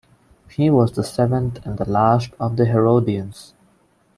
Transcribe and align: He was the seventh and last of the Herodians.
He 0.49 0.71
was 0.71 0.91
the 0.93 1.03
seventh 1.03 1.63
and 1.63 1.79
last 1.87 2.33
of 2.39 2.55
the 2.57 2.65
Herodians. 2.65 3.53